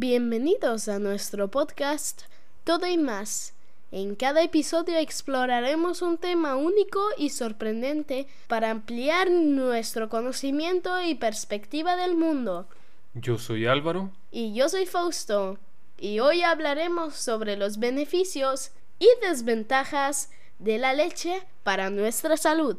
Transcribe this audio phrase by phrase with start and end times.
[0.00, 2.22] Bienvenidos a nuestro podcast
[2.62, 3.52] Todo y más.
[3.90, 11.96] En cada episodio exploraremos un tema único y sorprendente para ampliar nuestro conocimiento y perspectiva
[11.96, 12.68] del mundo.
[13.14, 14.12] Yo soy Álvaro.
[14.30, 15.58] Y yo soy Fausto.
[15.98, 18.70] Y hoy hablaremos sobre los beneficios
[19.00, 20.30] y desventajas
[20.60, 22.76] de la leche para nuestra salud.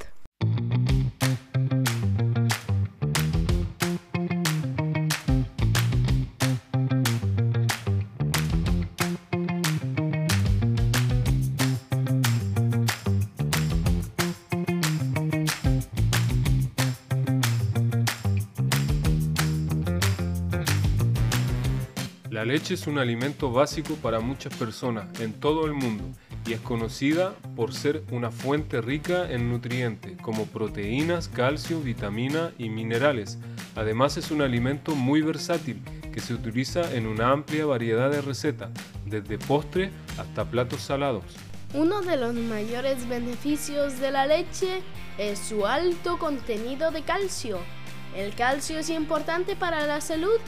[22.39, 26.05] La leche es un alimento básico para muchas personas en todo el mundo
[26.47, 32.69] y es conocida por ser una fuente rica en nutrientes como proteínas, calcio, vitamina y
[32.69, 33.39] minerales.
[33.75, 35.81] Además es un alimento muy versátil
[36.13, 38.69] que se utiliza en una amplia variedad de recetas,
[39.05, 41.25] desde postre hasta platos salados.
[41.73, 44.81] Uno de los mayores beneficios de la leche
[45.17, 47.59] es su alto contenido de calcio.
[48.15, 50.39] El calcio es importante para la salud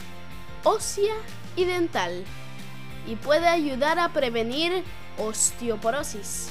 [0.64, 1.16] ósea
[1.56, 2.24] y dental
[3.06, 4.84] y puede ayudar a prevenir
[5.18, 6.48] osteoporosis.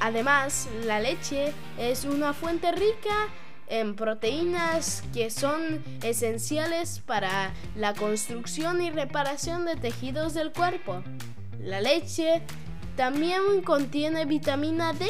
[0.00, 3.28] Además, la leche es una fuente rica
[3.68, 11.02] en proteínas que son esenciales para la construcción y reparación de tejidos del cuerpo.
[11.60, 12.42] La leche
[12.96, 15.06] también contiene vitamina D,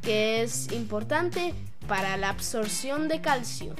[0.00, 1.54] que es importante
[1.86, 3.74] para la absorción de calcio.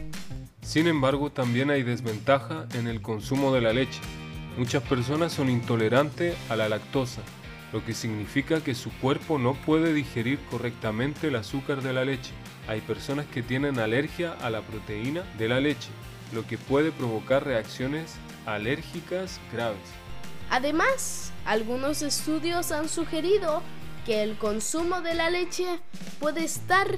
[0.61, 4.01] Sin embargo, también hay desventaja en el consumo de la leche.
[4.57, 7.23] Muchas personas son intolerantes a la lactosa,
[7.73, 12.33] lo que significa que su cuerpo no puede digerir correctamente el azúcar de la leche.
[12.69, 15.89] Hay personas que tienen alergia a la proteína de la leche,
[16.35, 19.81] lo que puede provocar reacciones alérgicas graves.
[20.51, 23.63] Además, algunos estudios han sugerido
[24.05, 25.81] que el consumo de la leche
[26.21, 26.89] puede estar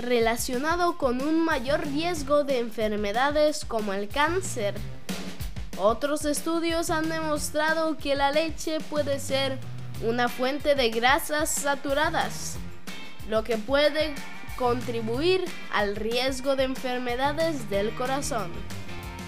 [0.00, 4.74] relacionado con un mayor riesgo de enfermedades como el cáncer.
[5.76, 9.58] Otros estudios han demostrado que la leche puede ser
[10.02, 12.56] una fuente de grasas saturadas,
[13.28, 14.14] lo que puede
[14.56, 18.52] contribuir al riesgo de enfermedades del corazón.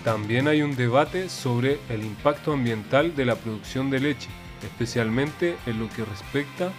[0.05, 4.29] También hay un debate sobre el impacto ambiental de la producción de leche,
[4.63, 6.71] especialmente en lo que respecta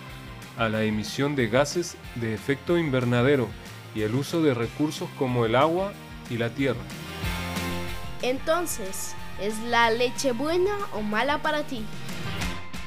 [0.58, 3.50] a la emisión de gases de efecto invernadero
[3.94, 5.92] y el uso de recursos como el agua
[6.30, 6.80] y la tierra.
[8.22, 11.86] Entonces, ¿es la leche buena o mala para ti?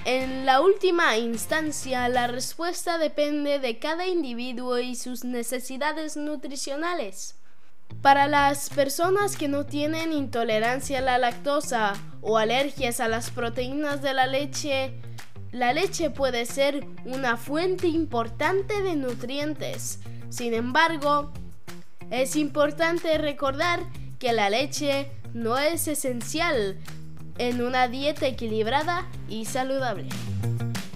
[0.05, 7.37] En la última instancia, la respuesta depende de cada individuo y sus necesidades nutricionales.
[8.03, 14.01] Para las personas que no tienen intolerancia a la lactosa o alergias a las proteínas
[14.01, 14.95] de la leche,
[15.53, 19.99] la leche puede ser una fuente importante de nutrientes.
[20.31, 21.31] Sin embargo,
[22.11, 23.81] es importante recordar
[24.19, 26.77] que la leche no es esencial
[27.39, 30.09] en una dieta equilibrada y saludable.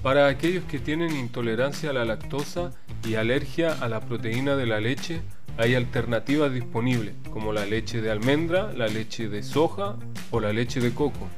[0.03, 2.73] Para aquellos que tienen intolerancia a la lactosa
[3.07, 5.23] y alergia a la proteína de la leche,
[5.57, 9.97] hay alternativas disponibles como la leche de almendra, la leche de soja
[10.31, 11.29] o la leche de coco.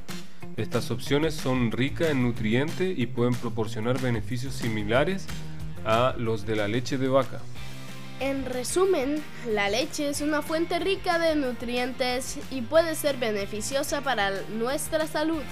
[0.56, 5.26] Estas opciones son ricas en nutrientes y pueden proporcionar beneficios similares
[5.84, 7.40] a los de la leche de vaca.
[8.18, 14.30] En resumen, la leche es una fuente rica de nutrientes y puede ser beneficiosa para
[14.58, 15.42] nuestra salud.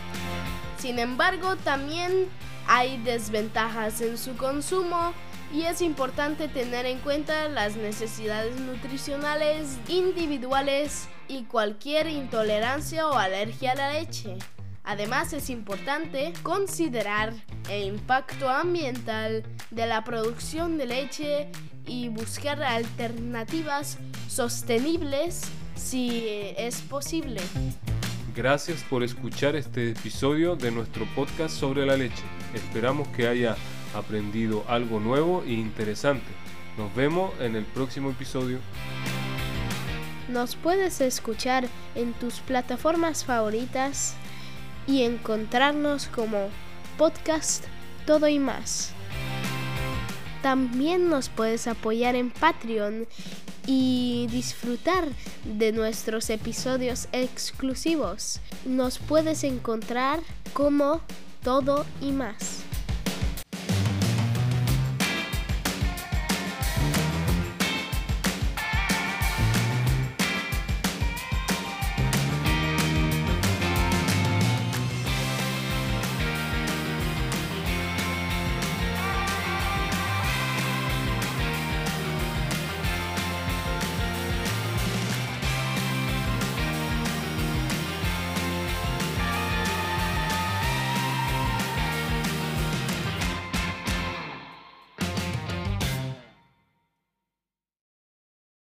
[0.78, 2.26] Sin embargo, también
[2.66, 5.12] hay desventajas en su consumo
[5.52, 13.72] y es importante tener en cuenta las necesidades nutricionales individuales y cualquier intolerancia o alergia
[13.72, 14.38] a la leche.
[14.84, 17.34] Además es importante considerar
[17.70, 21.48] el impacto ambiental de la producción de leche
[21.87, 25.43] y buscar alternativas sostenibles
[25.75, 27.41] si es posible.
[28.34, 32.25] Gracias por escuchar este episodio de nuestro podcast sobre la leche.
[32.53, 33.56] Esperamos que haya
[33.94, 36.26] aprendido algo nuevo e interesante.
[36.76, 38.58] Nos vemos en el próximo episodio.
[40.29, 44.17] Nos puedes escuchar en tus plataformas favoritas
[44.87, 46.49] y encontrarnos como
[46.99, 47.64] podcast
[48.06, 48.93] todo y más.
[50.44, 53.06] También nos puedes apoyar en Patreon
[53.67, 55.08] y disfrutar
[55.44, 58.41] de nuestros episodios exclusivos.
[58.67, 60.20] Nos puedes encontrar
[60.52, 61.00] como
[61.43, 62.62] todo y más.